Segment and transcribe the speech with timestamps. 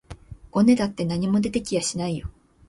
[0.49, 2.27] ごねたって何も出て来やしないよ